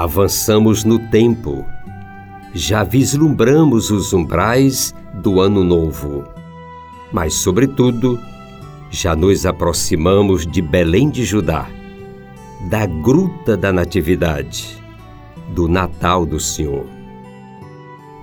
[0.00, 1.62] avançamos no tempo,
[2.54, 6.24] já vislumbramos os umbrais do Ano Novo,
[7.12, 8.18] mas, sobretudo,
[8.90, 11.68] já nos aproximamos de Belém de Judá,
[12.70, 14.82] da Gruta da Natividade,
[15.50, 16.86] do Natal do Senhor.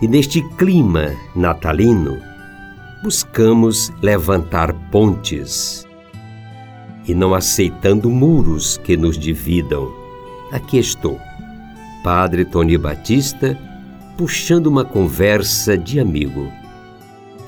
[0.02, 2.18] E neste clima natalino,
[3.04, 5.88] buscamos levantar pontes
[7.08, 9.94] e não aceitando muros que nos dividam.
[10.52, 11.20] Aqui estou,
[12.04, 13.58] Padre Tony Batista,
[14.18, 16.52] puxando uma conversa de amigo,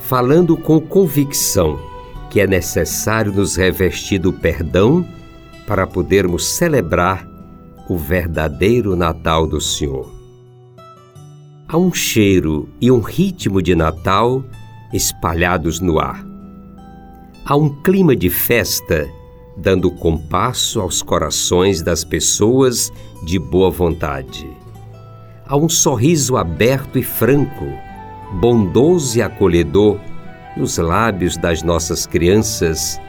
[0.02, 1.80] falando com convicção
[2.30, 5.06] que é necessário nos revestir do perdão
[5.66, 7.28] para podermos celebrar
[7.88, 10.12] o verdadeiro Natal do Senhor.
[11.68, 14.44] Há um cheiro e um ritmo de Natal
[14.94, 16.24] espalhados no ar.
[17.46, 19.08] Há um clima de festa
[19.62, 22.92] dando compasso aos corações das pessoas
[23.24, 24.50] de boa vontade.
[25.46, 27.66] Há um sorriso aberto e franco,
[28.40, 30.00] bondoso e acolhedor
[30.56, 33.00] nos lábios das nossas crianças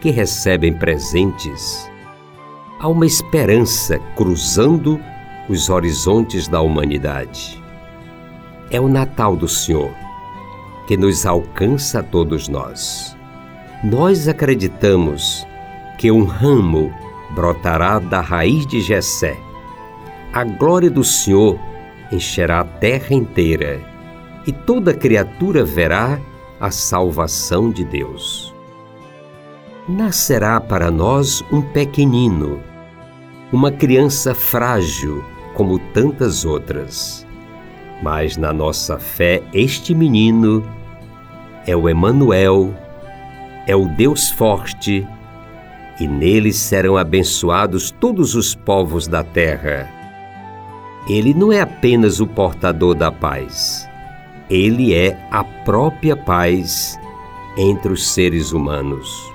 [0.00, 1.90] que recebem presentes.
[2.78, 5.00] Há uma esperança cruzando
[5.48, 7.62] os horizontes da humanidade.
[8.70, 9.90] É o Natal do Senhor
[10.86, 13.16] que nos alcança a todos nós.
[13.82, 15.46] Nós acreditamos
[15.98, 16.92] que um ramo
[17.34, 19.36] brotará da raiz de Jessé.
[20.32, 21.58] A glória do Senhor
[22.10, 23.80] encherá a terra inteira,
[24.46, 26.18] e toda criatura verá
[26.60, 28.54] a salvação de Deus.
[29.88, 32.60] Nascerá para nós um pequenino,
[33.52, 35.24] uma criança frágil
[35.54, 37.26] como tantas outras.
[38.02, 40.62] Mas na nossa fé este menino
[41.66, 42.74] é o Emanuel,
[43.66, 45.06] é o Deus forte
[45.98, 49.88] e neles serão abençoados todos os povos da terra.
[51.08, 53.88] Ele não é apenas o portador da paz,
[54.48, 56.98] ele é a própria paz
[57.56, 59.32] entre os seres humanos.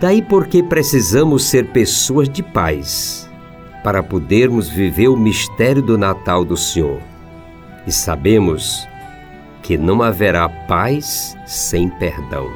[0.00, 3.30] Daí porque precisamos ser pessoas de paz,
[3.82, 7.00] para podermos viver o mistério do Natal do Senhor.
[7.86, 8.86] E sabemos
[9.62, 12.48] que não haverá paz sem perdão.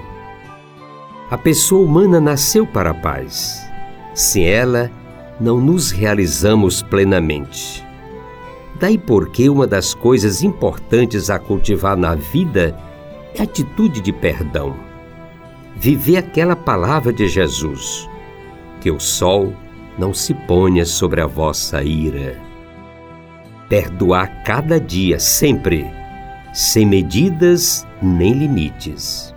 [1.28, 3.68] A pessoa humana nasceu para a paz.
[4.14, 4.88] Sem ela,
[5.40, 7.84] não nos realizamos plenamente.
[8.78, 12.78] Daí porque uma das coisas importantes a cultivar na vida
[13.34, 14.76] é a atitude de perdão.
[15.74, 18.08] Viver aquela palavra de Jesus:
[18.80, 19.52] que o sol
[19.98, 22.40] não se ponha sobre a vossa ira.
[23.68, 25.90] Perdoar cada dia, sempre,
[26.54, 29.34] sem medidas nem limites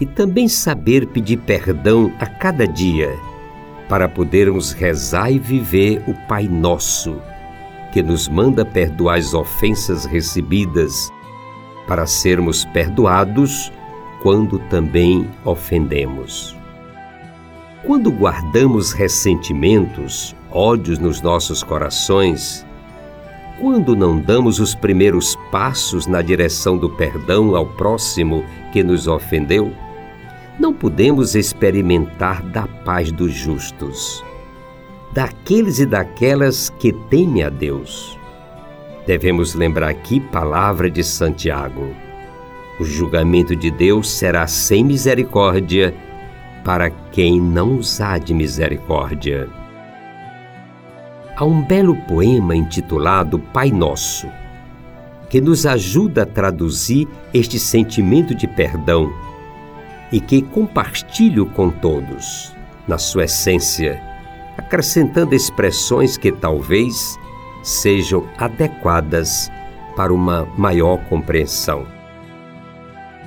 [0.00, 3.16] e também saber pedir perdão a cada dia,
[3.88, 7.20] para podermos rezar e viver o Pai Nosso,
[7.92, 11.10] que nos manda perdoar as ofensas recebidas,
[11.86, 13.72] para sermos perdoados
[14.22, 16.56] quando também ofendemos.
[17.84, 22.66] Quando guardamos ressentimentos, ódios nos nossos corações,
[23.60, 29.72] quando não damos os primeiros passos na direção do perdão ao próximo que nos ofendeu,
[30.58, 34.24] não podemos experimentar da paz dos justos,
[35.12, 38.18] daqueles e daquelas que temem a Deus.
[39.06, 41.94] Devemos lembrar aqui palavra de Santiago.
[42.80, 45.94] O julgamento de Deus será sem misericórdia
[46.64, 49.48] para quem não usar de misericórdia.
[51.36, 54.26] Há um belo poema intitulado Pai Nosso,
[55.28, 59.12] que nos ajuda a traduzir este sentimento de perdão
[60.12, 62.54] e que compartilho com todos,
[62.86, 64.00] na sua essência,
[64.56, 67.18] acrescentando expressões que talvez
[67.62, 69.50] sejam adequadas
[69.96, 71.86] para uma maior compreensão.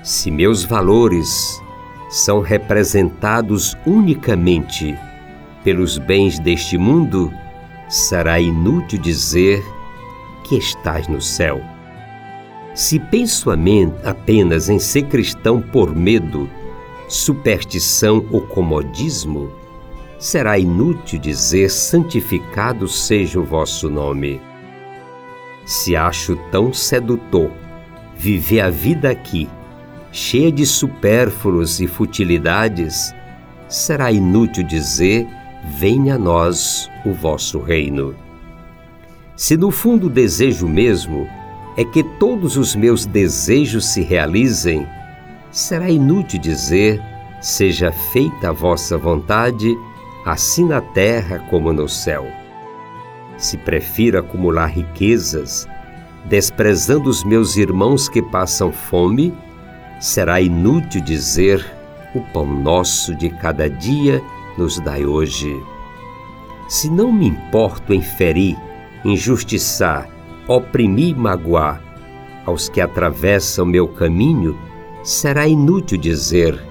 [0.01, 1.61] Se meus valores
[2.09, 4.97] são representados unicamente
[5.63, 7.33] pelos bens deste mundo,
[7.89, 9.63] será inútil dizer
[10.43, 11.61] que estás no céu.
[12.73, 13.49] Se penso
[14.05, 16.49] apenas em ser cristão por medo
[17.09, 19.51] superstição ou comodismo,
[20.19, 24.39] será inútil dizer: santificado seja o vosso nome.
[25.65, 27.51] Se acho tão sedutor
[28.15, 29.49] viver a vida aqui,
[30.11, 33.13] cheia de supérfluos e futilidades,
[33.67, 35.27] será inútil dizer:
[35.77, 38.15] venha a nós o vosso reino.
[39.35, 41.27] Se no fundo desejo mesmo
[41.77, 44.85] é que todos os meus desejos se realizem,
[45.51, 47.01] será inútil dizer:
[47.41, 49.77] seja feita a vossa vontade,
[50.25, 52.25] assim na terra como no céu.
[53.37, 55.67] Se prefiro acumular riquezas,
[56.25, 59.33] desprezando os meus irmãos que passam fome,
[59.99, 61.65] será inútil dizer:
[62.13, 64.21] o pão nosso de cada dia
[64.57, 65.55] nos dai hoje.
[66.67, 68.57] Se não me importo em ferir,
[69.03, 70.07] injustiçar,
[70.47, 71.81] oprimir e magoar
[72.45, 74.57] aos que atravessam meu caminho,
[75.09, 76.61] será inútil dizer: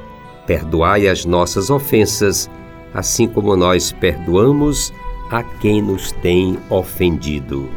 [0.46, 2.48] perdoai as nossas ofensas,
[2.94, 4.92] assim como nós perdoamos
[5.30, 7.68] a quem nos tem ofendido.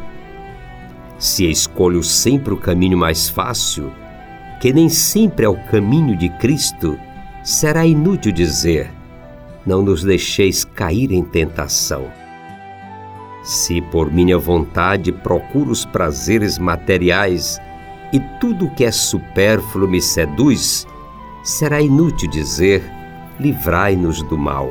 [1.18, 3.92] Se escolho sempre o caminho mais fácil,
[4.60, 6.96] que nem sempre é o caminho de Cristo,
[7.42, 8.88] será inútil dizer:
[9.66, 12.06] não nos deixeis cair em tentação.
[13.42, 17.60] Se por minha vontade procuro os prazeres materiais
[18.12, 20.86] e tudo que é supérfluo me seduz,
[21.42, 22.82] será inútil dizer:
[23.40, 24.70] livrai-nos do mal.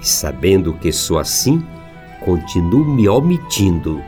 [0.00, 1.64] E sabendo que sou assim,
[2.20, 4.02] continuo me omitindo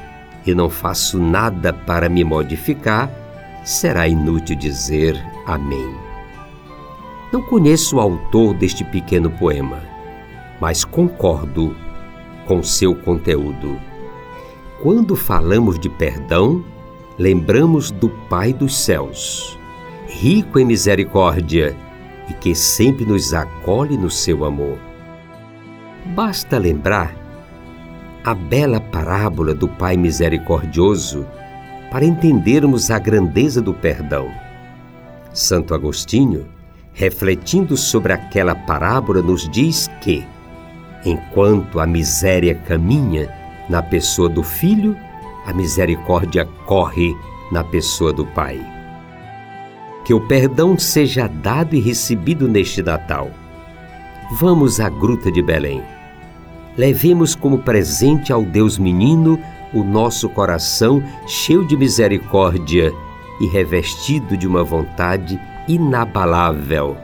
[0.46, 3.10] e não faço nada para me modificar,
[3.64, 5.16] será inútil dizer
[5.46, 5.94] Amém.
[7.32, 9.80] Não conheço o autor deste pequeno poema,
[10.60, 11.74] mas concordo
[12.46, 13.78] com seu conteúdo.
[14.82, 16.64] Quando falamos de perdão,
[17.18, 19.58] lembramos do Pai dos céus,
[20.06, 21.74] rico em misericórdia
[22.28, 24.78] e que sempre nos acolhe no seu amor.
[26.14, 27.14] Basta lembrar
[28.22, 31.26] a bela parábola do Pai misericordioso
[31.90, 34.30] para entendermos a grandeza do perdão.
[35.32, 36.46] Santo Agostinho,
[36.92, 40.26] refletindo sobre aquela parábola, nos diz que,
[41.04, 43.32] enquanto a miséria caminha
[43.68, 44.96] na pessoa do filho,
[45.46, 47.16] a misericórdia corre
[47.50, 48.60] na pessoa do Pai.
[50.04, 53.30] Que o perdão seja dado e recebido neste Natal.
[54.38, 55.82] Vamos à Gruta de Belém
[56.76, 59.40] levemos como presente ao Deus menino
[59.72, 62.92] o nosso coração cheio de misericórdia
[63.40, 66.96] e revestido de uma vontade inabalável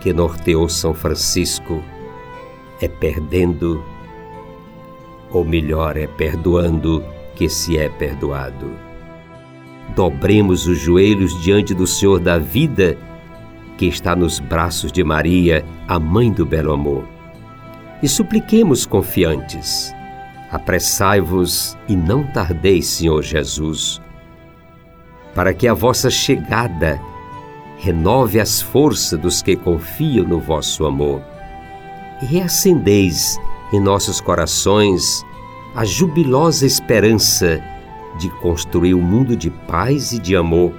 [0.00, 1.82] que norteou São Francisco.
[2.80, 3.82] É perdendo,
[5.30, 7.04] ou melhor, é perdoando
[7.38, 8.70] que se é perdoado.
[9.96, 12.98] Dobremos os joelhos diante do Senhor da vida,
[13.78, 17.18] que está nos braços de Maria, a mãe do belo amor
[18.02, 19.92] e supliquemos confiantes.
[20.50, 24.00] Apressai-vos e não tardeis, Senhor Jesus,
[25.34, 27.00] para que a vossa chegada
[27.78, 31.22] renove as forças dos que confiam no vosso amor
[32.22, 33.38] e reacendeis
[33.72, 35.24] em nossos corações
[35.78, 37.62] a jubilosa esperança
[38.18, 40.74] de construir um mundo de paz e de amor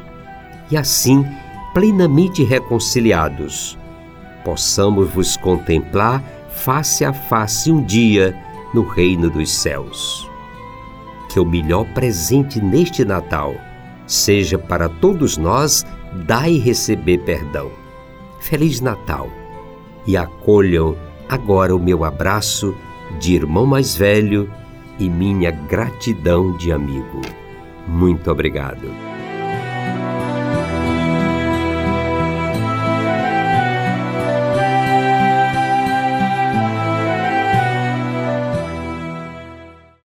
[0.70, 1.25] e assim,
[1.74, 3.77] plenamente reconciliados,
[4.44, 8.38] possamos vos contemplar face a face um dia
[8.74, 10.29] no reino dos céus.
[11.29, 13.56] Que o melhor presente neste Natal
[14.06, 15.86] seja para todos nós
[16.27, 17.72] dar e receber perdão.
[18.41, 19.29] Feliz Natal!
[20.06, 20.98] E acolham
[21.29, 22.75] agora o meu abraço
[23.18, 24.51] de irmão mais velho
[25.00, 27.22] e minha gratidão de amigo.
[27.88, 29.19] Muito obrigado.